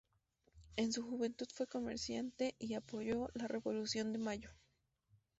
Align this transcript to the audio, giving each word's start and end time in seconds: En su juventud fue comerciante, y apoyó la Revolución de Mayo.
En 0.77 0.91
su 0.91 1.03
juventud 1.03 1.45
fue 1.53 1.67
comerciante, 1.67 2.55
y 2.57 2.73
apoyó 2.73 3.29
la 3.35 3.47
Revolución 3.47 4.11
de 4.13 4.17
Mayo. 4.17 4.49